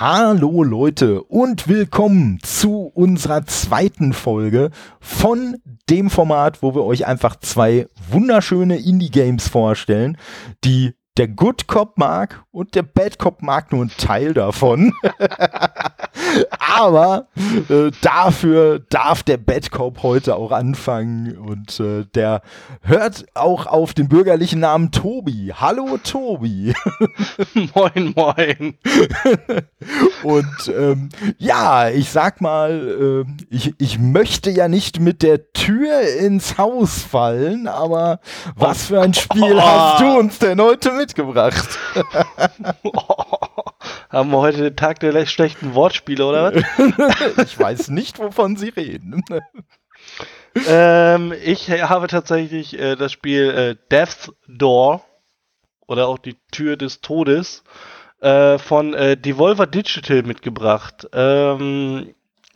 [0.00, 5.56] Hallo Leute und willkommen zu unserer zweiten Folge von
[5.90, 10.16] dem Format, wo wir euch einfach zwei wunderschöne Indie-Games vorstellen,
[10.62, 14.94] die der Good Cop mag und der Bad Cop mag nur einen Teil davon.
[16.58, 17.26] Aber
[17.68, 22.42] äh, dafür darf der Bad Cop heute auch anfangen und äh, der
[22.82, 25.52] hört auch auf den bürgerlichen Namen Tobi.
[25.54, 26.74] Hallo Tobi.
[27.74, 28.74] moin, moin.
[30.22, 36.00] und ähm, ja, ich sag mal, äh, ich, ich möchte ja nicht mit der Tür
[36.20, 38.20] ins Haus fallen, aber
[38.56, 39.60] was für ein Spiel oh.
[39.60, 41.68] hast du uns denn heute mitgebracht?
[44.10, 47.46] Haben wir heute den Tag der schlechten Wortspiele, oder was?
[47.46, 49.22] ich weiß nicht, wovon Sie reden.
[50.66, 55.04] ähm, ich habe tatsächlich äh, das Spiel äh, Death's Door
[55.86, 57.64] oder auch die Tür des Todes
[58.20, 61.06] äh, von äh, Devolver Digital mitgebracht.
[61.12, 62.14] Ähm,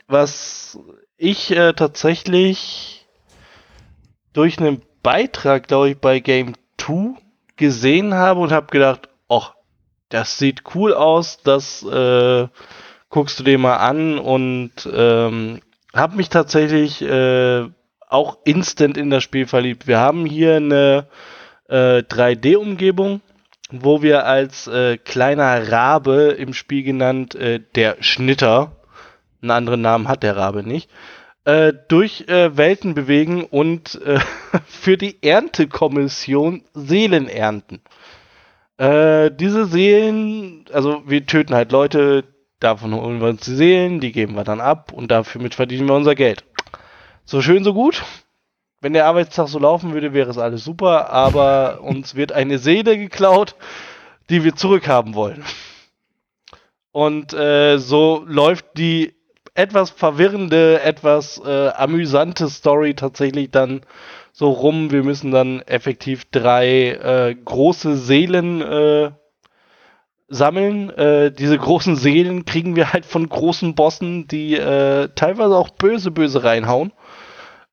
[0.09, 0.79] was
[1.19, 3.07] ich äh, tatsächlich
[4.33, 7.15] durch einen Beitrag, glaube ich, bei Game 2
[7.57, 9.55] gesehen habe und habe gedacht, ach,
[10.13, 12.47] das sieht cool aus, das äh,
[13.09, 15.61] guckst du dir mal an und ähm,
[15.95, 17.65] habe mich tatsächlich äh,
[18.09, 19.87] auch instant in das Spiel verliebt.
[19.87, 21.07] Wir haben hier eine
[21.69, 23.23] äh, 3D-Umgebung,
[23.71, 28.73] wo wir als äh, kleiner Rabe im Spiel genannt, äh, der Schnitter,
[29.41, 30.91] einen anderen Namen hat der Rabe nicht,
[31.45, 34.21] äh, durch äh, Welten bewegen und äh,
[34.67, 37.81] für die Erntekommission Seelen ernten.
[38.83, 42.25] Äh, diese Seelen, also wir töten halt Leute,
[42.59, 45.87] davon holen wir uns die Seelen, die geben wir dann ab und dafür mit verdienen
[45.87, 46.43] wir unser Geld.
[47.25, 48.03] So schön, so gut.
[48.81, 52.99] Wenn der Arbeitstag so laufen würde, wäre es alles super, aber uns wird eine Seele
[52.99, 53.55] geklaut,
[54.31, 55.45] die wir zurückhaben wollen.
[56.91, 59.15] Und äh, so läuft die
[59.55, 63.83] etwas verwirrende, etwas äh, amüsante Story tatsächlich dann
[64.33, 64.91] so rum.
[64.91, 69.11] Wir müssen dann effektiv drei äh, große Seelen äh,
[70.29, 70.91] sammeln.
[70.91, 76.11] Äh, diese großen Seelen kriegen wir halt von großen Bossen, die äh, teilweise auch böse,
[76.11, 76.93] böse reinhauen.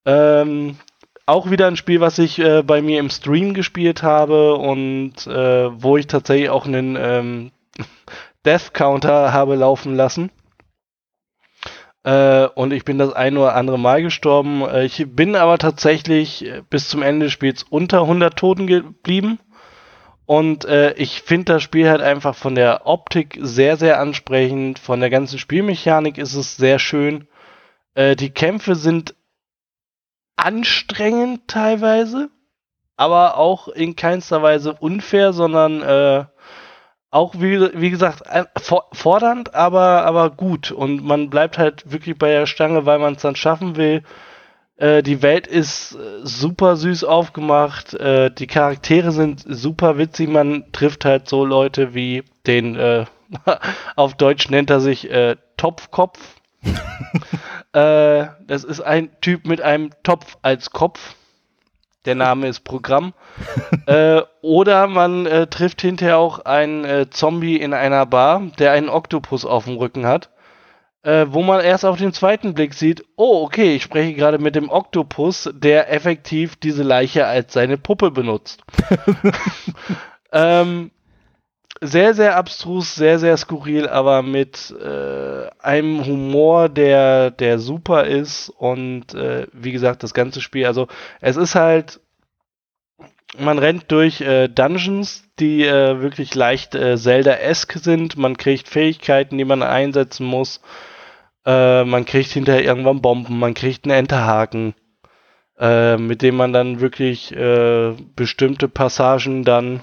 [0.06, 0.78] Ähm,
[1.25, 5.70] auch wieder ein Spiel, was ich äh, bei mir im Stream gespielt habe und äh,
[5.81, 7.52] wo ich tatsächlich auch einen ähm,
[8.46, 10.31] Death Counter habe laufen lassen.
[12.04, 14.62] Äh, und ich bin das ein oder andere Mal gestorben.
[14.62, 19.40] Äh, ich bin aber tatsächlich äh, bis zum Ende des Spiels unter 100 Toten geblieben.
[20.26, 24.80] Und äh, ich finde das Spiel halt einfach von der Optik sehr, sehr ansprechend.
[24.80, 27.28] Von der ganzen Spielmechanik ist es sehr schön.
[27.98, 29.16] Die Kämpfe sind
[30.38, 32.30] anstrengend teilweise,
[32.96, 36.30] aber auch in keinster Weise unfair, sondern
[37.12, 38.24] auch wie, wie gesagt
[38.94, 43.22] fordernd, aber aber gut und man bleibt halt wirklich bei der Stange, weil man es
[43.22, 44.03] dann schaffen will.
[44.80, 50.30] Äh, die Welt ist äh, super süß aufgemacht, äh, die Charaktere sind super witzig.
[50.30, 53.06] Man trifft halt so Leute wie den äh,
[53.96, 55.09] auf Deutsch nennt er sich
[55.58, 56.20] Topfkopf.
[57.72, 61.14] Das ist ein Typ mit einem Topf als Kopf
[62.09, 63.14] der Name ist Programm.
[63.86, 68.90] äh, oder man äh, trifft hinterher auch einen äh, Zombie in einer Bar, der einen
[68.90, 70.31] Oktopus auf dem Rücken hat.
[71.03, 74.56] Äh, wo man erst auf den zweiten Blick sieht, oh, okay, ich spreche gerade mit
[74.56, 78.64] dem Oktopus, der effektiv diese Leiche als seine Puppe benutzt.
[80.34, 80.91] ähm,
[81.81, 88.50] sehr, sehr abstrus, sehr, sehr skurril, aber mit äh, einem Humor, der, der super ist
[88.50, 90.88] und äh, wie gesagt, das ganze Spiel, also
[91.22, 92.01] es ist halt,
[93.38, 99.38] man rennt durch äh, Dungeons, die äh, wirklich leicht äh, Zelda-esque sind, man kriegt Fähigkeiten,
[99.38, 100.61] die man einsetzen muss,
[101.46, 104.73] äh, man kriegt hinterher irgendwann Bomben, man kriegt einen Enterhaken,
[105.61, 107.35] mit dem man dann wirklich
[108.16, 109.82] bestimmte Passagen dann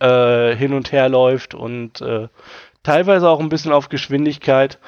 [0.00, 2.28] äh, hin und her läuft und äh,
[2.82, 4.78] teilweise auch ein bisschen auf Geschwindigkeit.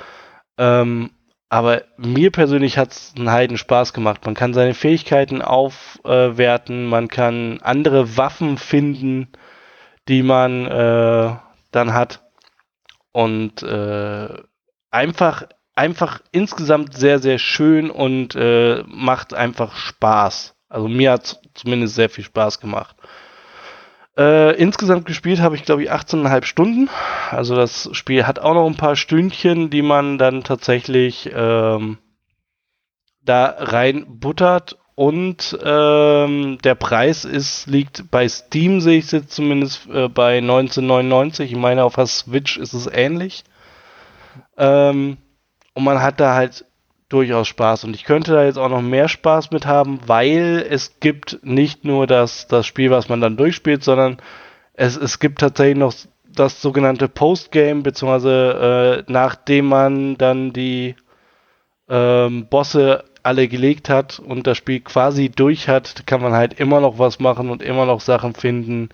[0.59, 1.11] Ähm,
[1.51, 4.27] aber mir persönlich hat es einen Heiden Spaß gemacht.
[4.27, 9.29] Man kann seine Fähigkeiten aufwerten, äh, man kann andere Waffen finden,
[10.09, 11.37] die man äh,
[11.71, 12.23] dann hat.
[13.13, 14.29] Und äh,
[14.91, 15.45] einfach,
[15.75, 18.37] einfach insgesamt sehr, sehr schön und
[18.87, 20.55] macht einfach Spaß.
[20.69, 22.95] Also mir hat es zumindest sehr viel Spaß gemacht.
[24.19, 26.91] Äh, insgesamt gespielt habe ich, glaube ich, 18,5 Stunden.
[27.31, 31.99] Also das Spiel hat auch noch ein paar Stündchen, die man dann tatsächlich ähm,
[33.23, 34.77] da rein buttert.
[34.97, 41.53] Und ähm, der Preis ist, liegt bei Steam, sehe ich jetzt zumindest, äh, bei 1999.
[41.53, 43.45] Ich meine, auf der Switch ist es ähnlich.
[44.57, 45.19] Ähm,
[45.75, 46.65] und man hat da halt
[47.09, 47.85] durchaus Spaß.
[47.85, 51.85] Und ich könnte da jetzt auch noch mehr Spaß mit haben, weil es gibt nicht
[51.85, 54.19] nur das, das Spiel, was man dann durchspielt, sondern
[54.75, 55.95] es, es gibt tatsächlich noch
[56.27, 60.95] das sogenannte Postgame, beziehungsweise äh, nachdem man dann die
[61.89, 66.81] ähm, Bosse alle gelegt hat und das Spiel quasi durch hat, kann man halt immer
[66.81, 68.91] noch was machen und immer noch Sachen finden.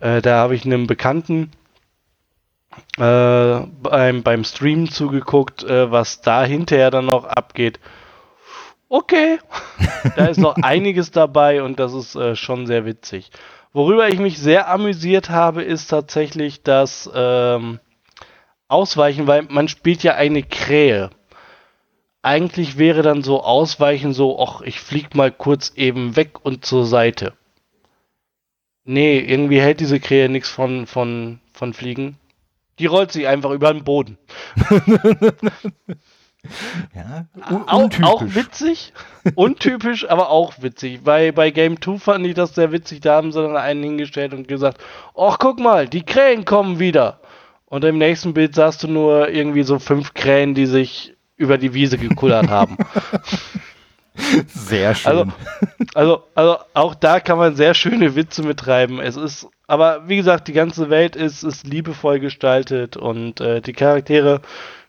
[0.00, 1.50] Äh, da habe ich einem Bekannten
[2.98, 7.80] äh, beim, beim Stream zugeguckt, äh, was da hinterher dann noch abgeht.
[8.88, 9.38] Okay,
[10.16, 13.30] da ist noch einiges dabei und das ist äh, schon sehr witzig.
[13.72, 17.80] Worüber ich mich sehr amüsiert habe, ist tatsächlich das ähm,
[18.68, 21.10] Ausweichen, weil man spielt ja eine Krähe.
[22.22, 26.86] Eigentlich wäre dann so Ausweichen so, ach, ich flieg mal kurz eben weg und zur
[26.86, 27.34] Seite.
[28.84, 32.18] Nee, irgendwie hält diese Krähe nichts von, von, von Fliegen.
[32.78, 34.18] Die rollt sich einfach über den Boden.
[36.94, 37.26] ja,
[37.66, 38.92] auch, auch, witzig,
[39.34, 41.02] untypisch, aber auch witzig.
[41.02, 43.00] Bei, bei Game 2 fand ich das sehr witzig.
[43.00, 44.78] Da haben sie dann einen hingestellt und gesagt:
[45.16, 47.20] Ach, guck mal, die Krähen kommen wieder.
[47.66, 51.74] Und im nächsten Bild sahst du nur irgendwie so fünf Krähen, die sich über die
[51.74, 52.76] Wiese gekullert haben.
[54.48, 55.12] Sehr schön.
[55.12, 55.32] Also,
[55.94, 59.00] also, also auch da kann man sehr schöne Witze mittreiben.
[59.00, 63.72] Es ist, aber wie gesagt, die ganze Welt ist, ist liebevoll gestaltet und äh, die
[63.72, 64.40] Charaktere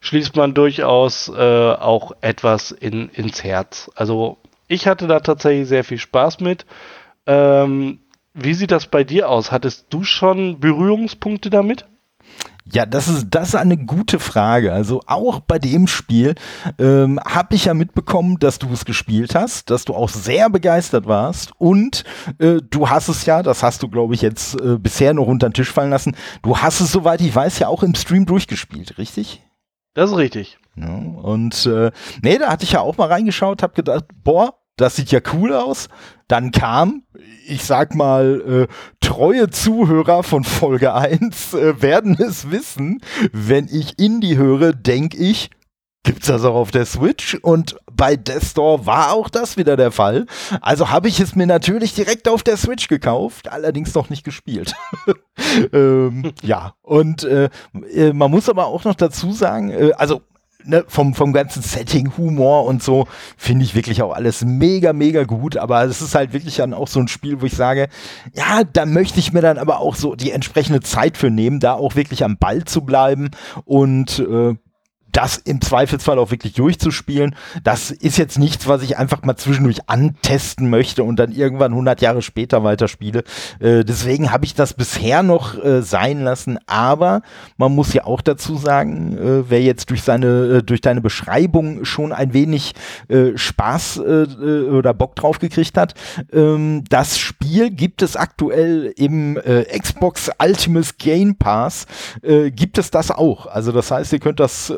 [0.01, 3.91] schließt man durchaus äh, auch etwas in, ins Herz.
[3.95, 4.37] Also
[4.67, 6.65] ich hatte da tatsächlich sehr viel Spaß mit.
[7.25, 7.99] Ähm,
[8.33, 9.51] wie sieht das bei dir aus?
[9.51, 11.85] Hattest du schon Berührungspunkte damit?
[12.73, 14.73] Ja, das ist, das ist eine gute Frage.
[14.73, 16.35] Also auch bei dem Spiel
[16.79, 21.07] ähm, habe ich ja mitbekommen, dass du es gespielt hast, dass du auch sehr begeistert
[21.07, 22.03] warst und
[22.39, 25.49] äh, du hast es ja, das hast du glaube ich jetzt äh, bisher noch unter
[25.49, 28.97] den Tisch fallen lassen, du hast es soweit ich weiß ja auch im Stream durchgespielt,
[28.97, 29.43] richtig?
[29.93, 30.59] Das ist richtig.
[30.75, 31.91] Ja, und äh,
[32.21, 35.53] nee, da hatte ich ja auch mal reingeschaut, habe gedacht, boah, das sieht ja cool
[35.53, 35.89] aus.
[36.27, 37.03] Dann kam,
[37.47, 43.01] ich sag mal, äh, treue Zuhörer von Folge 1 äh, werden es wissen,
[43.31, 45.49] wenn ich Indie höre, denke ich,
[46.07, 49.91] gibt's das auch auf der Switch und bei Death Store war auch das wieder der
[49.91, 50.25] Fall.
[50.61, 54.73] Also habe ich es mir natürlich direkt auf der Switch gekauft, allerdings noch nicht gespielt.
[55.73, 57.49] ähm, ja, und äh,
[57.93, 60.21] äh, man muss aber auch noch dazu sagen, äh, also
[60.67, 65.23] ne, vom, vom ganzen Setting, Humor und so, finde ich wirklich auch alles mega, mega
[65.23, 65.57] gut.
[65.57, 67.87] Aber es ist halt wirklich dann auch so ein Spiel, wo ich sage,
[68.33, 71.73] ja, da möchte ich mir dann aber auch so die entsprechende Zeit für nehmen, da
[71.73, 73.31] auch wirklich am Ball zu bleiben
[73.65, 74.55] und äh,
[75.17, 79.79] das im Zweifelsfall auch wirklich durchzuspielen, das ist jetzt nichts, was ich einfach mal zwischendurch
[79.87, 83.23] antesten möchte und dann irgendwann 100 Jahre später weiterspiele.
[83.59, 87.23] Äh, deswegen habe ich das bisher noch äh, sein lassen, aber
[87.57, 91.83] man muss ja auch dazu sagen, äh, wer jetzt durch seine, äh, durch deine Beschreibung
[91.83, 92.75] schon ein wenig
[93.07, 94.01] äh, Spaß äh,
[94.69, 95.95] oder Bock drauf gekriegt hat,
[96.31, 99.39] ähm, das Spiel gibt es aktuell im
[99.79, 101.87] Xbox Ultimate Game Pass,
[102.21, 103.47] gibt es das auch.
[103.47, 104.71] Also das heißt, ihr könnt das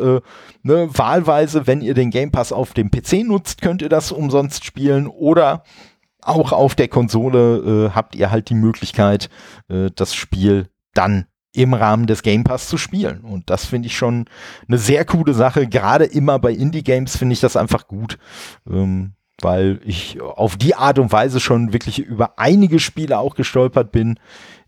[0.64, 4.66] ne, wahlweise, wenn ihr den Game Pass auf dem PC nutzt, könnt ihr das umsonst
[4.66, 5.64] spielen oder
[6.22, 9.30] auch auf der Konsole äh, habt ihr halt die Möglichkeit,
[9.70, 13.22] äh, das Spiel dann im Rahmen des Game Pass zu spielen.
[13.22, 14.26] Und das finde ich schon
[14.68, 15.68] eine sehr coole Sache.
[15.68, 18.20] Gerade immer bei Indie-Games finde ich das einfach gut.
[18.70, 23.92] Ähm, weil ich auf die Art und Weise schon wirklich über einige Spiele auch gestolpert
[23.92, 24.20] bin,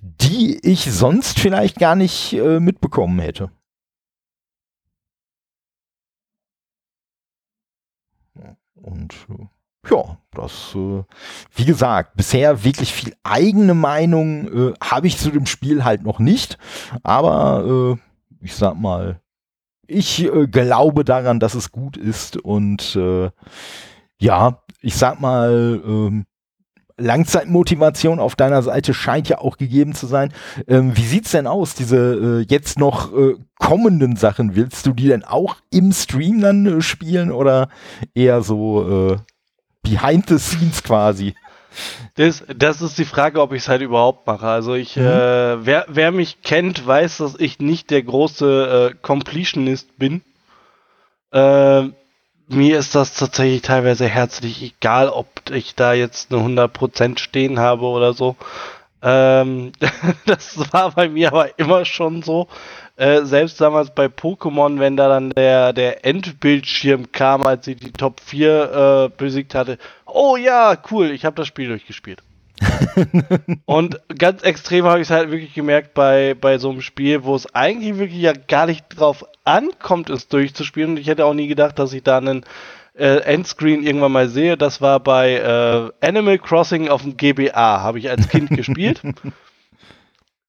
[0.01, 3.51] die ich sonst vielleicht gar nicht äh, mitbekommen hätte.
[8.81, 9.45] Und äh,
[9.89, 11.03] ja, das, äh,
[11.55, 16.19] wie gesagt, bisher wirklich viel eigene Meinung äh, habe ich zu dem Spiel halt noch
[16.19, 16.57] nicht.
[17.03, 19.21] Aber äh, ich sag mal,
[19.88, 22.38] ich äh, glaube daran, dass es gut ist.
[22.38, 23.31] Und äh,
[24.19, 26.25] ja, ich sag mal, ähm,
[27.01, 30.34] Langzeitmotivation auf deiner Seite scheint ja auch gegeben zu sein.
[30.67, 34.55] Ähm, wie sieht's denn aus, diese äh, jetzt noch äh, kommenden Sachen?
[34.55, 37.70] Willst du die denn auch im Stream dann äh, spielen oder
[38.13, 39.17] eher so äh,
[39.84, 41.36] behind the scenes quasi?
[42.15, 44.48] Das, das ist die Frage, ob ich es halt überhaupt mache.
[44.48, 45.03] Also ich, mhm.
[45.03, 50.22] äh, wer, wer mich kennt, weiß, dass ich nicht der große äh, Completionist bin.
[51.31, 51.89] Äh,
[52.51, 57.86] mir ist das tatsächlich teilweise herzlich egal, ob ich da jetzt eine 100% stehen habe
[57.86, 58.36] oder so.
[59.01, 59.72] Ähm,
[60.25, 62.48] das war bei mir aber immer schon so.
[62.98, 67.91] Äh, selbst damals bei Pokémon, wenn da dann der, der Endbildschirm kam, als ich die
[67.91, 69.77] Top 4 äh, besiegt hatte.
[70.05, 72.22] Oh ja, cool, ich habe das Spiel durchgespielt.
[73.65, 77.36] und ganz extrem habe ich es halt wirklich gemerkt bei, bei so einem Spiel, wo
[77.36, 80.91] es eigentlich wirklich ja gar nicht drauf ankommt, es durchzuspielen.
[80.91, 82.46] Und ich hätte auch nie gedacht, dass ich da einen
[82.94, 84.58] äh, Endscreen irgendwann mal sehe.
[84.58, 89.01] Das war bei äh, Animal Crossing auf dem GBA, habe ich als Kind gespielt.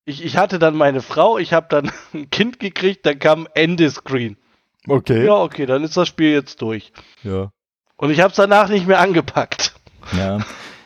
[0.05, 4.37] Ich, ich hatte dann meine Frau, ich habe dann ein Kind gekriegt, dann kam Endescreen.
[4.89, 5.27] Okay.
[5.27, 6.93] Ja, okay, dann ist das Spiel jetzt durch.
[7.23, 7.53] Ja.
[7.97, 9.75] Und ich habe es danach nicht mehr angepackt.
[10.17, 10.41] Ja.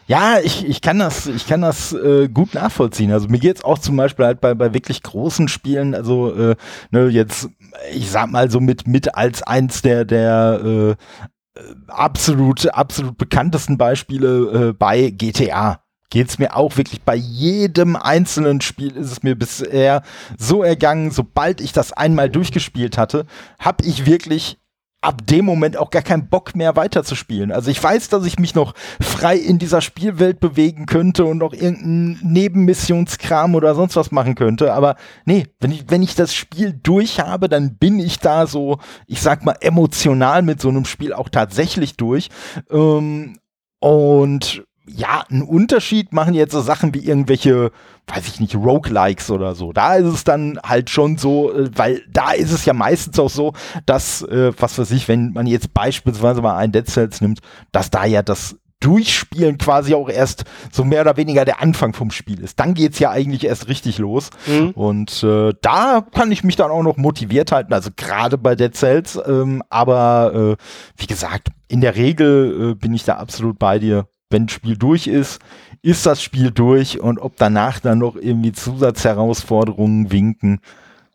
[0.06, 3.10] Ja, ich, ich kann das, ich kann das äh, gut nachvollziehen.
[3.10, 6.56] Also mir geht's auch zum Beispiel halt bei, bei wirklich großen Spielen, also äh,
[6.90, 7.48] ne, jetzt,
[7.92, 14.68] ich sag mal so mit, mit als eins der, der äh, absolut, absolut bekanntesten Beispiele
[14.68, 20.02] äh, bei GTA geht's mir auch wirklich bei jedem einzelnen Spiel ist es mir bisher
[20.38, 23.26] so ergangen, sobald ich das einmal durchgespielt hatte,
[23.58, 24.58] habe ich wirklich
[25.06, 27.52] ab dem Moment auch gar keinen Bock mehr weiterzuspielen.
[27.52, 31.52] Also ich weiß, dass ich mich noch frei in dieser Spielwelt bewegen könnte und noch
[31.52, 34.74] irgendeinen Nebenmissionskram oder sonst was machen könnte.
[34.74, 38.78] Aber nee, wenn ich, wenn ich das Spiel durch habe, dann bin ich da so,
[39.06, 42.28] ich sag mal, emotional mit so einem Spiel auch tatsächlich durch.
[42.68, 43.38] Ähm,
[43.78, 47.72] und ja, einen Unterschied machen jetzt so Sachen wie irgendwelche,
[48.06, 49.72] weiß ich nicht, Roguelikes oder so.
[49.72, 53.30] Da ist es dann halt schon so, äh, weil da ist es ja meistens auch
[53.30, 53.52] so,
[53.84, 57.40] dass, äh, was weiß ich, wenn man jetzt beispielsweise mal ein Dead Cells nimmt,
[57.72, 62.10] dass da ja das Durchspielen quasi auch erst so mehr oder weniger der Anfang vom
[62.10, 62.60] Spiel ist.
[62.60, 64.28] Dann geht's ja eigentlich erst richtig los.
[64.46, 64.70] Mhm.
[64.72, 68.76] Und äh, da kann ich mich dann auch noch motiviert halten, also gerade bei Dead
[68.76, 69.18] Cells.
[69.26, 70.62] Ähm, aber äh,
[70.98, 74.76] wie gesagt, in der Regel äh, bin ich da absolut bei dir wenn ein Spiel
[74.76, 75.40] durch ist,
[75.82, 80.60] ist das Spiel durch und ob danach dann noch irgendwie Zusatzherausforderungen winken,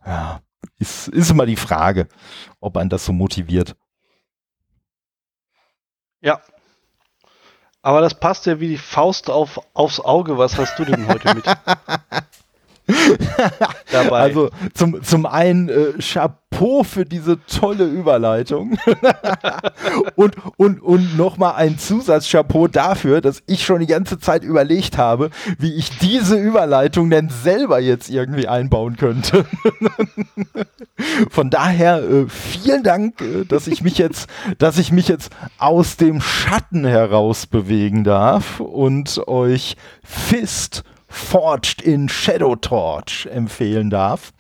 [0.06, 0.42] ja,
[0.80, 2.08] ist, ist immer die Frage,
[2.60, 3.76] ob man das so motiviert.
[6.22, 6.42] Ja.
[7.82, 10.38] Aber das passt ja wie die Faust auf, aufs Auge.
[10.38, 11.46] Was hast du denn heute mit?
[13.92, 14.20] dabei.
[14.20, 18.78] Also zum, zum einen äh, Chapeau für diese tolle Überleitung
[20.16, 25.30] und, und, und nochmal ein Zusatzchapeau dafür, dass ich schon die ganze Zeit überlegt habe,
[25.58, 29.46] wie ich diese Überleitung denn selber jetzt irgendwie einbauen könnte.
[31.30, 35.98] Von daher äh, vielen Dank, äh, dass ich mich jetzt, dass ich mich jetzt aus
[35.98, 44.34] dem Schatten heraus bewegen darf und euch Fist Forged in Shadow Torch empfehlen darf.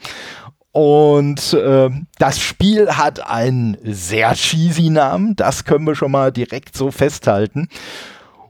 [0.72, 6.78] Und äh, das Spiel hat einen sehr cheesy Namen, das können wir schon mal direkt
[6.78, 7.68] so festhalten.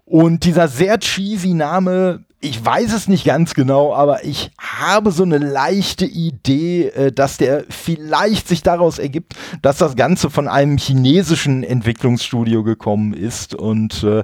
[0.06, 5.24] Und dieser sehr cheesy Name, ich weiß es nicht ganz genau, aber ich habe so
[5.24, 10.78] eine leichte Idee, äh, dass der vielleicht sich daraus ergibt, dass das Ganze von einem
[10.78, 14.24] chinesischen Entwicklungsstudio gekommen ist und äh,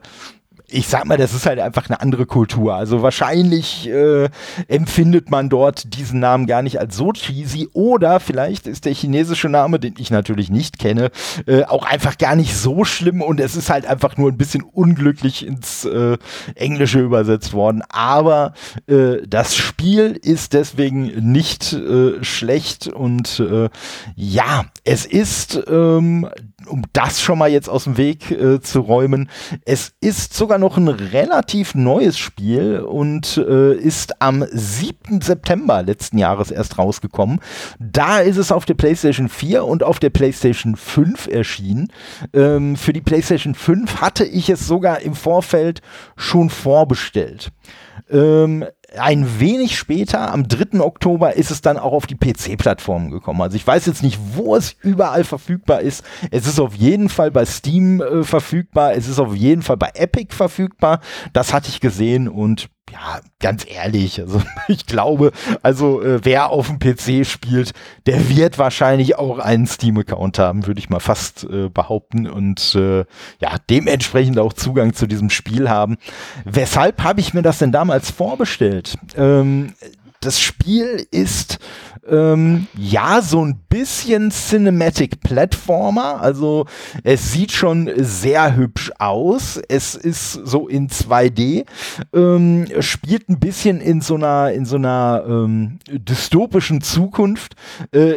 [0.69, 2.75] ich sag mal, das ist halt einfach eine andere Kultur.
[2.75, 4.27] Also wahrscheinlich äh,
[4.67, 9.47] empfindet man dort diesen Namen gar nicht als so cheesy oder vielleicht ist der chinesische
[9.47, 11.12] Name, den ich natürlich nicht kenne,
[11.45, 14.62] äh, auch einfach gar nicht so schlimm und es ist halt einfach nur ein bisschen
[14.62, 16.17] unglücklich ins äh,
[16.55, 17.81] Englische übersetzt worden.
[17.88, 18.53] Aber
[18.88, 23.69] äh, das Spiel ist deswegen nicht äh, schlecht und äh,
[24.15, 26.27] ja, es ist ähm,
[26.65, 29.29] um das schon mal jetzt aus dem Weg zu räumen.
[29.63, 35.22] Es ist sogar noch ein relativ neues Spiel und äh, ist am 7.
[35.22, 37.40] September letzten Jahres erst rausgekommen.
[37.80, 41.92] Da ist es auf der PlayStation 4 und auf der PlayStation 5 erschienen.
[42.34, 45.82] Ähm, für die PlayStation 5 hatte ich es sogar im Vorfeld
[46.16, 47.52] schon vorbestellt.
[48.10, 48.66] Ähm,
[49.00, 50.80] ein wenig später, am 3.
[50.80, 53.42] Oktober, ist es dann auch auf die PC-Plattformen gekommen.
[53.42, 56.04] Also ich weiß jetzt nicht, wo es überall verfügbar ist.
[56.32, 58.94] Es ist auf jeden Fall bei Steam äh, verfügbar.
[58.94, 61.01] Es ist auf jeden Fall bei Epic verfügbar.
[61.34, 66.67] Das hatte ich gesehen und ja, ganz ehrlich, also ich glaube, also äh, wer auf
[66.67, 67.74] dem PC spielt,
[68.06, 73.00] der wird wahrscheinlich auch einen Steam-Account haben, würde ich mal fast äh, behaupten und äh,
[73.39, 75.98] ja, dementsprechend auch Zugang zu diesem Spiel haben.
[76.46, 78.98] Weshalb habe ich mir das denn damals vorbestellt?
[79.15, 79.74] Ähm,
[80.22, 81.60] das Spiel ist
[82.10, 86.22] ähm, ja so ein bisschen Cinematic Platformer.
[86.22, 86.66] Also
[87.04, 89.60] es sieht schon sehr hübsch aus.
[89.70, 91.66] Es ist so in 2D,
[92.14, 97.56] ähm, spielt ein bisschen in so einer in so einer ähm, dystopischen Zukunft,
[97.92, 98.16] äh,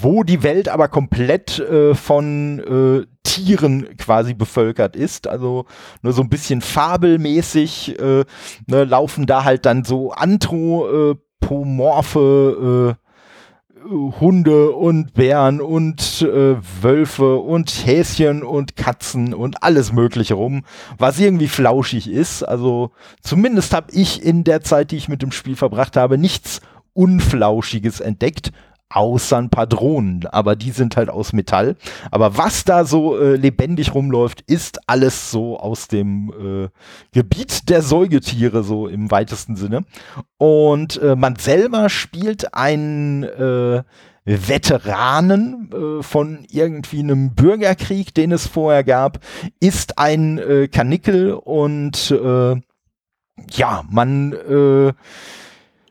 [0.00, 5.28] wo die Welt aber komplett äh, von äh, Tieren quasi bevölkert ist.
[5.28, 5.64] Also
[6.02, 8.24] nur so ein bisschen fabelmäßig äh,
[8.66, 13.09] ne, laufen da halt dann so anthropomorphe äh,
[13.88, 20.64] Hunde und Bären und äh, Wölfe und Häschen und Katzen und alles Mögliche rum,
[20.98, 22.42] was irgendwie flauschig ist.
[22.42, 22.90] Also
[23.22, 26.60] zumindest habe ich in der Zeit, die ich mit dem Spiel verbracht habe, nichts
[26.92, 28.52] Unflauschiges entdeckt
[28.90, 31.76] außer ein paar Drohnen, aber die sind halt aus Metall.
[32.10, 36.68] Aber was da so äh, lebendig rumläuft, ist alles so aus dem äh,
[37.12, 39.84] Gebiet der Säugetiere, so im weitesten Sinne.
[40.38, 43.82] Und äh, man selber spielt einen äh,
[44.24, 49.20] Veteranen äh, von irgendwie einem Bürgerkrieg, den es vorher gab,
[49.60, 52.60] ist ein äh, Kanickel und äh,
[53.52, 54.92] ja, man äh,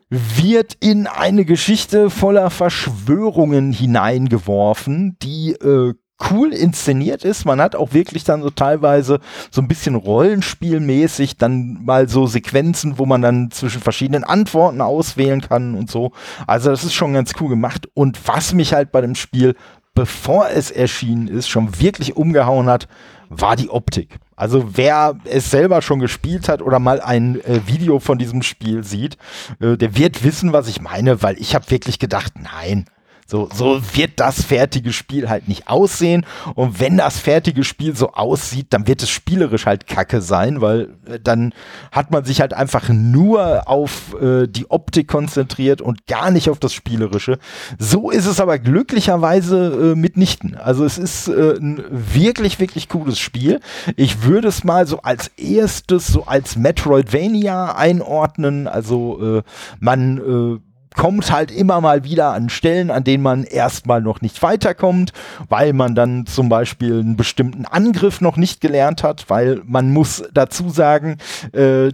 [0.09, 5.93] wird in eine Geschichte voller Verschwörungen hineingeworfen, die äh,
[6.31, 7.45] cool inszeniert ist.
[7.45, 9.19] Man hat auch wirklich dann so teilweise
[9.51, 15.41] so ein bisschen Rollenspielmäßig dann mal so Sequenzen, wo man dann zwischen verschiedenen Antworten auswählen
[15.41, 16.11] kann und so.
[16.45, 17.87] Also das ist schon ganz cool gemacht.
[17.93, 19.55] Und was mich halt bei dem Spiel,
[19.93, 22.87] bevor es erschienen ist, schon wirklich umgehauen hat,
[23.29, 24.19] war die Optik.
[24.39, 28.85] Also wer es selber schon gespielt hat oder mal ein äh, Video von diesem Spiel
[28.85, 29.17] sieht,
[29.59, 32.85] äh, der wird wissen, was ich meine, weil ich habe wirklich gedacht, nein,
[33.29, 36.25] so, so wird das fertige Spiel halt nicht aussehen.
[36.55, 40.89] Und wenn das fertige Spiel so aussieht, dann wird es spielerisch halt kacke sein, weil
[41.05, 41.53] äh, dann
[41.91, 46.57] hat man sich halt einfach nur auf äh, die Optik konzentriert und gar nicht auf
[46.57, 47.37] das Spielerische.
[47.77, 50.55] So ist es aber glücklicherweise äh, mitnichten.
[50.55, 53.59] Also es ist äh, ein wirklich, wirklich cooles Spiel.
[53.95, 58.67] Ich würde es mal so als erstes, so als Metroidvania einordnen.
[58.67, 59.43] Also äh,
[59.79, 60.68] man äh,
[60.99, 65.13] kommt halt immer mal wieder an Stellen, an denen man erstmal noch nicht weiterkommt,
[65.47, 70.23] weil man dann zum Beispiel einen bestimmten Angriff noch nicht gelernt hat, weil man muss
[70.33, 71.15] dazu sagen,
[71.53, 71.91] äh,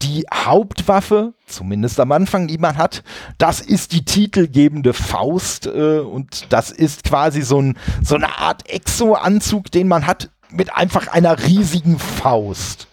[0.00, 3.02] die Hauptwaffe, zumindest am Anfang, die man hat,
[3.36, 8.66] das ist die titelgebende Faust äh, und das ist quasi so, ein, so eine Art
[8.70, 12.88] Exo-Anzug, den man hat mit einfach einer riesigen Faust.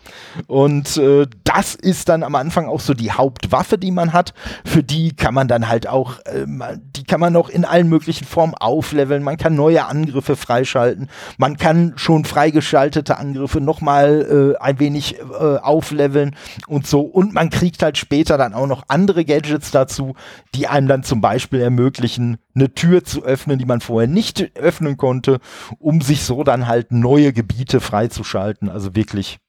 [0.48, 4.34] Und äh, das ist dann am Anfang auch so die Hauptwaffe, die man hat.
[4.66, 6.46] Für die kann man dann halt auch, äh,
[6.96, 9.24] die kann man auch in allen möglichen Formen aufleveln.
[9.24, 11.10] Man kann neue Angriffe freischalten.
[11.38, 16.36] Man kann schon freigeschaltete Angriffe nochmal äh, ein wenig äh, aufleveln
[16.68, 17.02] und so.
[17.02, 20.16] Und man kriegt halt später dann auch noch andere Gadgets dazu,
[20.54, 24.98] die einem dann zum Beispiel ermöglichen, eine Tür zu öffnen, die man vorher nicht öffnen
[24.98, 25.40] konnte,
[25.80, 28.70] um sich so dann halt neue Gebiete freizuschalten.
[28.70, 29.40] Also wirklich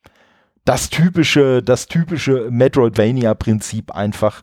[0.66, 4.42] das typische, das typische Metroidvania-Prinzip einfach.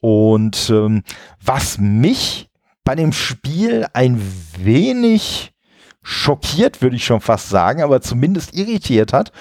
[0.00, 1.02] Und ähm,
[1.42, 2.50] was mich
[2.84, 4.20] bei dem Spiel ein
[4.58, 5.54] wenig
[6.02, 9.32] schockiert, würde ich schon fast sagen, aber zumindest irritiert hat,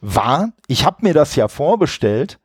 [0.00, 2.40] war, ich habe mir das ja vorbestellt,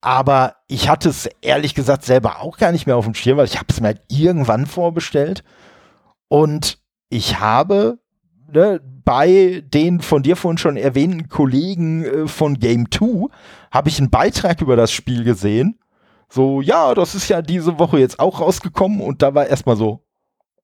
[0.00, 3.46] aber ich hatte es ehrlich gesagt selber auch gar nicht mehr auf dem Schirm, weil
[3.46, 5.44] ich habe es mir halt irgendwann vorbestellt
[6.28, 7.98] und ich habe
[8.52, 13.26] ne, bei den von dir vorhin schon erwähnten Kollegen äh, von Game 2
[13.70, 15.78] habe ich einen Beitrag über das Spiel gesehen.
[16.28, 20.04] So, ja, das ist ja diese Woche jetzt auch rausgekommen und da war erstmal so,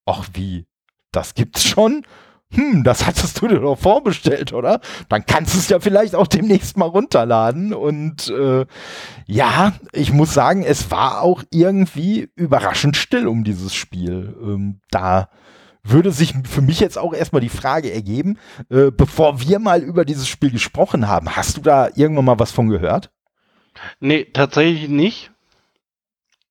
[0.07, 0.67] ach wie,
[1.13, 2.05] das gibt's schon?
[2.51, 4.81] Hm, das hattest du dir doch vorbestellt, oder?
[5.11, 7.75] Dann kannst du es ja vielleicht auch demnächst mal runterladen.
[7.75, 8.65] Und äh,
[9.27, 14.35] ja, ich muss sagen, es war auch irgendwie überraschend still um dieses Spiel.
[14.43, 15.29] Ähm, da
[15.83, 18.39] würde sich für mich jetzt auch erstmal die Frage ergeben,
[18.71, 22.51] äh, bevor wir mal über dieses Spiel gesprochen haben, hast du da irgendwann mal was
[22.51, 23.11] von gehört?
[24.01, 25.31] Nee, tatsächlich nicht.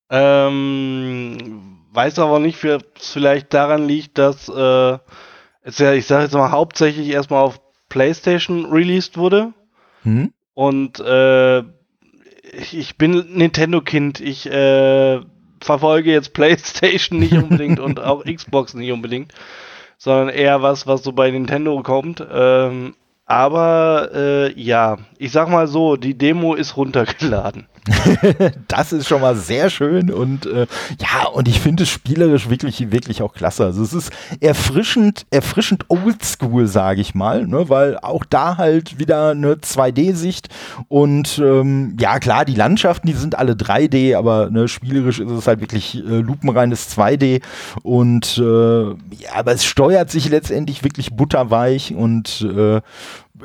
[0.10, 4.98] Ähm, weiß aber nicht, wie es vielleicht daran liegt, dass äh,
[5.62, 7.60] es ja, ich sage jetzt mal, hauptsächlich erstmal auf
[7.90, 9.54] PlayStation released wurde.
[10.04, 10.34] Hm?
[10.54, 11.63] Und äh,
[12.72, 14.22] ich bin Nintendo-Kind.
[14.22, 15.20] Ich äh,
[15.62, 19.34] verfolge jetzt PlayStation nicht unbedingt und auch Xbox nicht unbedingt,
[19.98, 22.26] sondern eher was, was so bei Nintendo kommt.
[22.32, 27.67] Ähm, aber äh, ja, ich sag mal so, die Demo ist runtergeladen.
[28.67, 30.67] das ist schon mal sehr schön und äh,
[31.00, 33.65] ja, und ich finde es spielerisch wirklich, wirklich auch klasse.
[33.65, 39.32] Also es ist erfrischend, erfrischend oldschool, sage ich mal, ne, weil auch da halt wieder
[39.32, 40.50] eine 2D-Sicht
[40.88, 45.47] und ähm, ja, klar, die Landschaften, die sind alle 3D, aber ne, spielerisch ist es
[45.47, 47.41] halt wirklich äh, lupenreines 2D
[47.84, 52.82] und äh, ja, aber es steuert sich letztendlich wirklich butterweich und äh,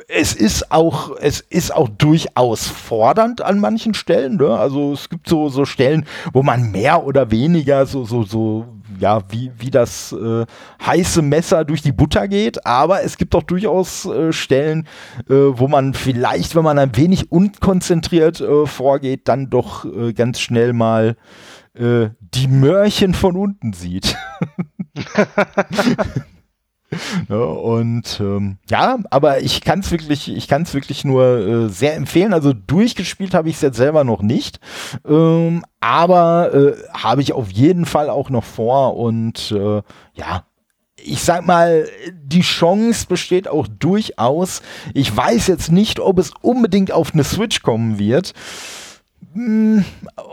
[0.07, 4.37] es ist auch, es ist auch durchaus fordernd an manchen Stellen.
[4.37, 4.49] Ne?
[4.49, 8.65] Also es gibt so, so Stellen, wo man mehr oder weniger so, so, so,
[8.99, 10.45] ja, wie, wie das äh,
[10.85, 14.87] heiße Messer durch die Butter geht, aber es gibt auch durchaus äh, Stellen,
[15.29, 20.39] äh, wo man vielleicht, wenn man ein wenig unkonzentriert äh, vorgeht, dann doch äh, ganz
[20.39, 21.15] schnell mal
[21.75, 24.15] äh, die Mörchen von unten sieht.
[27.29, 31.69] Ja, und ähm, ja, aber ich kann es wirklich, ich kann es wirklich nur äh,
[31.69, 32.33] sehr empfehlen.
[32.33, 34.59] Also durchgespielt habe ich es jetzt selber noch nicht,
[35.07, 39.81] ähm, aber äh, habe ich auf jeden Fall auch noch vor und äh,
[40.13, 40.45] ja.
[41.05, 41.85] Ich sag mal,
[42.23, 44.61] die Chance besteht auch durchaus.
[44.93, 48.33] Ich weiß jetzt nicht, ob es unbedingt auf eine Switch kommen wird.
[49.33, 49.83] Hm,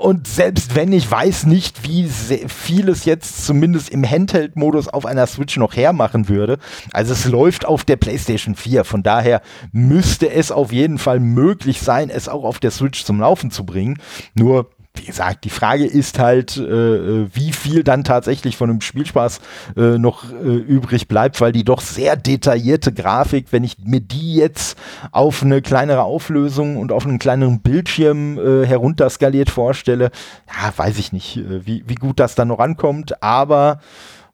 [0.02, 5.26] und selbst wenn ich weiß nicht, wie viel es jetzt zumindest im Handheld-Modus auf einer
[5.26, 6.58] Switch noch hermachen würde.
[6.92, 8.84] Also es läuft auf der PlayStation 4.
[8.84, 9.40] Von daher
[9.72, 13.64] müsste es auf jeden Fall möglich sein, es auch auf der Switch zum Laufen zu
[13.64, 13.98] bringen.
[14.34, 18.80] Nur wie gesagt, die Frage ist halt, äh, äh, wie viel dann tatsächlich von dem
[18.82, 19.40] Spielspaß
[19.76, 24.34] äh, noch äh, übrig bleibt, weil die doch sehr detaillierte Grafik, wenn ich mir die
[24.34, 24.78] jetzt
[25.10, 30.10] auf eine kleinere Auflösung und auf einen kleineren Bildschirm äh, herunterskaliert vorstelle,
[30.48, 33.80] ja, weiß ich nicht, äh, wie, wie gut das dann noch ankommt, aber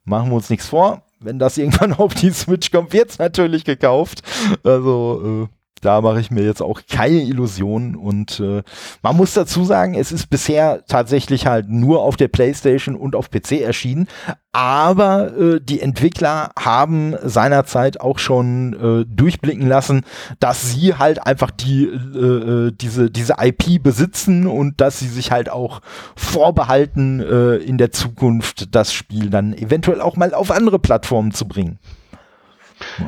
[0.04, 1.02] machen wir uns nichts vor.
[1.20, 4.22] Wenn das irgendwann auf die Switch kommt, wird es natürlich gekauft.
[4.64, 5.48] Also
[5.82, 8.62] da mache ich mir jetzt auch keine Illusionen und äh,
[9.02, 13.30] man muss dazu sagen, es ist bisher tatsächlich halt nur auf der PlayStation und auf
[13.30, 14.08] PC erschienen,
[14.52, 20.04] aber äh, die Entwickler haben seinerzeit auch schon äh, durchblicken lassen,
[20.40, 25.30] dass sie halt einfach die äh, äh diese diese IP besitzen und dass sie sich
[25.30, 25.80] halt auch
[26.16, 31.46] vorbehalten äh, in der Zukunft das Spiel dann eventuell auch mal auf andere Plattformen zu
[31.46, 31.78] bringen.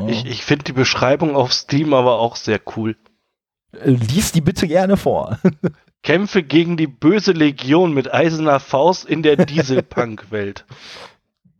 [0.06, 2.96] Ich, ich finde die Beschreibung auf Steam aber auch sehr cool.
[3.84, 5.38] Lies die bitte gerne vor.
[6.02, 10.64] Kämpfe gegen die böse Legion mit eiserner Faust in der Dieselpunk-Welt.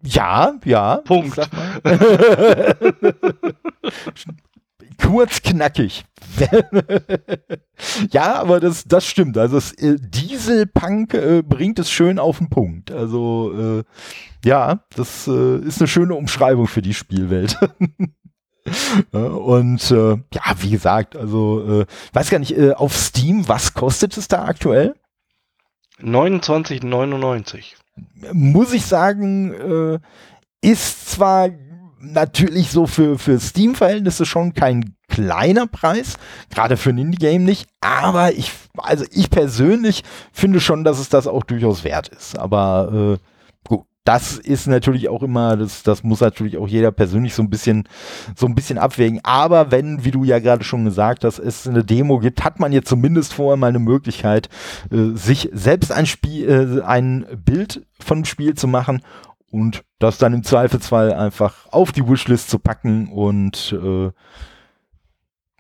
[0.03, 0.97] Ja, ja.
[0.99, 1.39] Punkt.
[5.01, 6.05] Kurz knackig.
[8.11, 9.39] ja, aber das, das stimmt.
[9.39, 12.91] Also das, äh, Dieselpunk äh, bringt es schön auf den Punkt.
[12.91, 13.85] Also äh,
[14.45, 17.57] ja, das äh, ist eine schöne Umschreibung für die Spielwelt.
[19.13, 24.17] Und äh, ja, wie gesagt, also äh, weiß gar nicht, äh, auf Steam, was kostet
[24.17, 24.95] es da aktuell?
[26.03, 27.75] 29,99.
[28.33, 29.99] Muss ich sagen, äh,
[30.61, 31.49] ist zwar
[32.01, 36.15] natürlich so für, für Steam-Verhältnisse schon kein kleiner Preis,
[36.51, 41.27] gerade für ein Indie-Game nicht, aber ich, also ich persönlich finde schon, dass es das
[41.27, 42.39] auch durchaus wert ist.
[42.39, 43.25] Aber äh,
[44.09, 47.87] das ist natürlich auch immer, das, das muss natürlich auch jeder persönlich so ein bisschen,
[48.35, 49.21] so ein bisschen abwägen.
[49.23, 52.73] Aber wenn, wie du ja gerade schon gesagt hast, es eine Demo gibt, hat man
[52.73, 54.49] jetzt zumindest vorher mal eine Möglichkeit,
[54.91, 59.03] äh, sich selbst ein Spiel, äh, ein Bild von dem Spiel zu machen
[59.51, 64.11] und das dann im Zweifelsfall einfach auf die Wishlist zu packen und äh,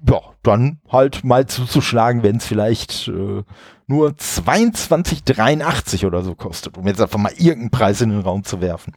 [0.07, 3.42] ja, dann halt mal zuzuschlagen, wenn es vielleicht äh,
[3.87, 8.61] nur 22,83 oder so kostet, um jetzt einfach mal irgendeinen Preis in den Raum zu
[8.61, 8.94] werfen.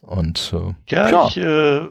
[0.00, 1.88] Und äh, ja, ja, ich äh,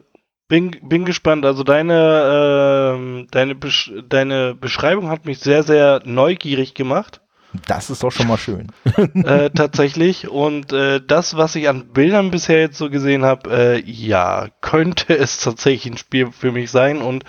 [0.48, 1.46] bin, bin gespannt.
[1.46, 7.22] Also deine, äh, deine, Besch deine Beschreibung hat mich sehr, sehr neugierig gemacht.
[7.68, 8.68] Das ist doch schon mal schön.
[9.14, 10.30] äh, tatsächlich.
[10.30, 15.18] Und äh, das, was ich an Bildern bisher jetzt so gesehen habe, äh, ja, könnte
[15.18, 17.02] es tatsächlich ein Spiel für mich sein.
[17.02, 17.24] Und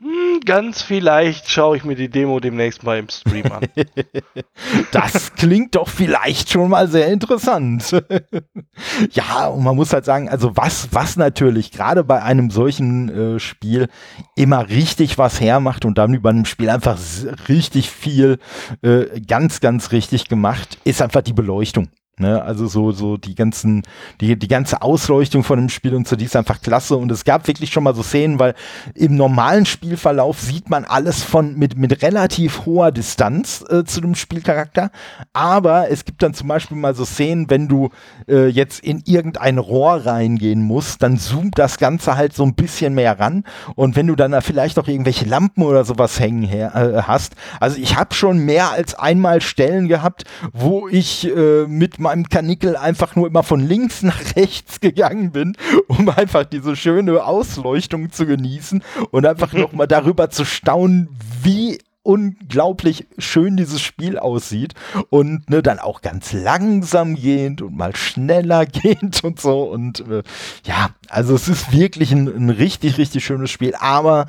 [0.00, 3.62] hm, ganz vielleicht schaue ich mir die Demo demnächst mal im Stream an.
[4.92, 7.90] das klingt doch vielleicht schon mal sehr interessant.
[9.10, 13.40] ja, und man muss halt sagen, also was, was natürlich gerade bei einem solchen äh,
[13.40, 13.88] Spiel
[14.36, 16.96] immer richtig was hermacht und dann über einem Spiel einfach
[17.48, 18.38] richtig viel
[18.82, 21.88] äh, ganz, ganz richtig gemacht, ist einfach die Beleuchtung.
[22.20, 23.82] Ne, also so, so die ganzen,
[24.20, 26.96] die, die ganze Ausleuchtung von dem Spiel und so, die ist einfach klasse.
[26.96, 28.54] Und es gab wirklich schon mal so Szenen, weil
[28.94, 34.16] im normalen Spielverlauf sieht man alles von mit, mit relativ hoher Distanz äh, zu dem
[34.16, 34.90] Spielcharakter.
[35.32, 37.90] Aber es gibt dann zum Beispiel mal so Szenen, wenn du
[38.26, 42.94] äh, jetzt in irgendein Rohr reingehen musst, dann zoomt das Ganze halt so ein bisschen
[42.94, 43.44] mehr ran.
[43.76, 47.34] Und wenn du dann da vielleicht noch irgendwelche Lampen oder sowas hängen her, äh, hast,
[47.60, 52.74] also ich habe schon mehr als einmal Stellen gehabt, wo ich äh, mit meinem Kanickel
[52.74, 55.54] einfach nur immer von links nach rechts gegangen bin,
[55.88, 61.10] um einfach diese schöne Ausleuchtung zu genießen und einfach nochmal darüber zu staunen,
[61.42, 64.72] wie unglaublich schön dieses Spiel aussieht
[65.10, 70.22] und ne, dann auch ganz langsam gehend und mal schneller gehend und so und äh,
[70.64, 74.28] ja, also es ist wirklich ein, ein, richtig, richtig schönes Spiel, aber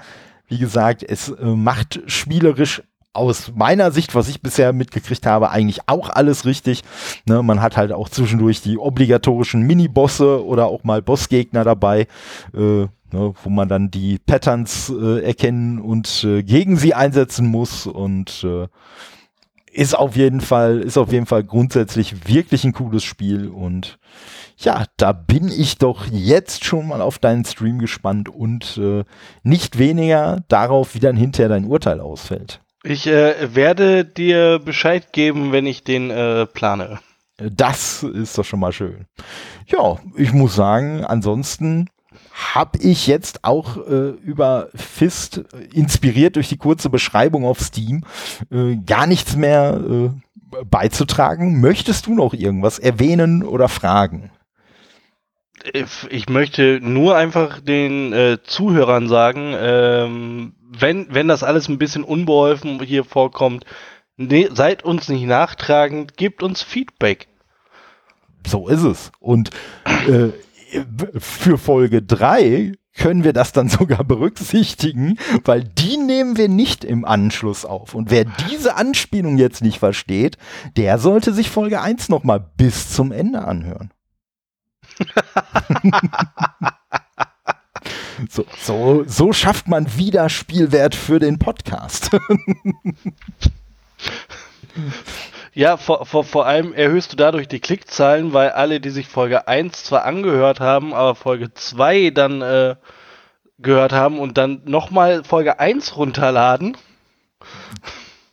[0.50, 5.82] wie gesagt, es äh, macht spielerisch aus meiner Sicht, was ich bisher mitgekriegt habe, eigentlich
[5.88, 6.84] auch alles richtig.
[7.26, 12.08] Ne, man hat halt auch zwischendurch die obligatorischen Minibosse oder auch mal Bossgegner dabei,
[12.54, 17.88] äh, ne, wo man dann die Patterns äh, erkennen und äh, gegen sie einsetzen muss
[17.88, 18.68] und äh,
[19.72, 24.00] ist auf jeden Fall, ist auf jeden Fall grundsätzlich wirklich ein cooles Spiel und
[24.58, 29.06] ja, da bin ich doch jetzt schon mal auf deinen Stream gespannt und äh,
[29.44, 32.60] nicht weniger darauf, wie dann hinterher dein Urteil ausfällt.
[32.84, 37.00] Ich äh, werde dir Bescheid geben, wenn ich den äh, plane.
[37.38, 39.06] Das ist doch schon mal schön.
[39.68, 41.90] Ja, ich muss sagen, ansonsten
[42.54, 48.04] habe ich jetzt auch äh, über Fist, inspiriert durch die kurze Beschreibung auf Steam,
[48.52, 50.10] äh, gar nichts mehr äh,
[50.66, 51.62] beizutragen.
[51.62, 54.32] Möchtest du noch irgendwas erwähnen oder fragen?
[56.10, 62.04] Ich möchte nur einfach den äh, Zuhörern sagen, ähm, wenn, wenn das alles ein bisschen
[62.04, 63.66] unbeholfen hier vorkommt,
[64.18, 67.28] ne, seid uns nicht nachtragend, gebt uns Feedback.
[68.48, 69.12] So ist es.
[69.20, 69.50] Und
[70.08, 70.30] äh,
[71.18, 77.06] für Folge 3 können wir das dann sogar berücksichtigen, weil die nehmen wir nicht im
[77.06, 77.96] Anschluss auf.
[77.96, 80.38] Und wer diese Anspielung jetzt nicht versteht,
[80.78, 83.92] der sollte sich Folge 1 nochmal bis zum Ende anhören.
[88.30, 92.12] so, so, so schafft man wieder Spielwert für den Podcast.
[95.54, 99.48] Ja, vor, vor, vor allem erhöhst du dadurch die Klickzahlen, weil alle, die sich Folge
[99.48, 102.76] 1 zwar angehört haben, aber Folge 2 dann äh,
[103.58, 106.78] gehört haben und dann nochmal Folge 1 runterladen.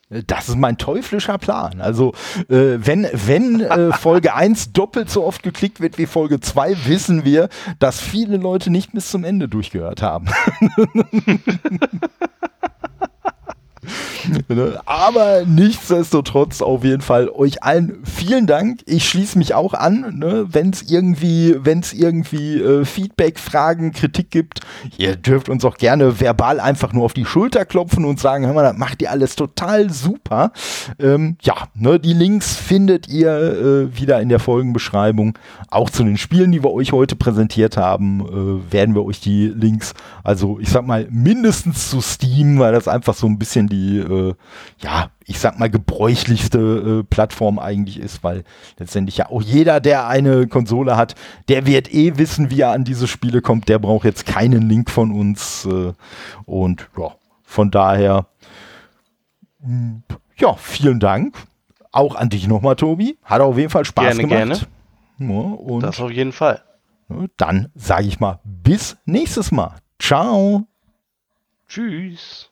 [0.08, 1.80] Das ist mein teuflischer Plan.
[1.80, 2.12] Also,
[2.48, 7.24] äh, wenn, wenn äh, Folge 1 doppelt so oft geklickt wird wie Folge 2, wissen
[7.24, 7.48] wir,
[7.80, 10.28] dass viele Leute nicht bis zum Ende durchgehört haben.
[14.48, 14.80] Ne?
[14.86, 18.80] Aber nichtsdestotrotz auf jeden Fall euch allen vielen Dank.
[18.86, 20.46] Ich schließe mich auch an, ne?
[20.48, 24.60] wenn es irgendwie, wenn es irgendwie äh, Feedback, Fragen, Kritik gibt.
[24.98, 28.54] Ihr dürft uns auch gerne verbal einfach nur auf die Schulter klopfen und sagen, hör
[28.54, 30.52] mal, das macht ihr alles total super.
[30.98, 35.38] Ähm, ja, ne, die Links findet ihr äh, wieder in der Folgenbeschreibung.
[35.70, 39.48] Auch zu den Spielen, die wir euch heute präsentiert haben, äh, werden wir euch die
[39.48, 43.98] Links, also ich sag mal mindestens zu Steam, weil das einfach so ein bisschen die
[44.16, 44.34] äh,
[44.78, 48.44] ja, ich sag mal, gebräuchlichste äh, Plattform eigentlich ist, weil
[48.78, 51.14] letztendlich ja auch jeder, der eine Konsole hat,
[51.48, 53.68] der wird eh wissen, wie er an diese Spiele kommt.
[53.68, 55.66] Der braucht jetzt keinen Link von uns.
[55.66, 55.92] Äh,
[56.44, 58.26] und ja, von daher,
[59.62, 60.02] hm,
[60.36, 61.36] ja, vielen Dank.
[61.92, 63.18] Auch an dich nochmal, Tobi.
[63.24, 64.68] Hat auf jeden Fall Spaß gerne, gemacht.
[65.18, 65.32] Gerne.
[65.32, 66.62] Ja, und das auf jeden Fall.
[67.36, 69.76] Dann sage ich mal, bis nächstes Mal.
[69.98, 70.66] Ciao.
[71.68, 72.50] Tschüss.